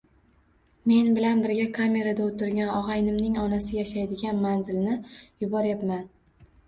[0.91, 4.97] Men bilan bir kamerada o`tirgan og`aynimning onasi yashaydigan manzilni
[5.45, 6.03] yuboryapman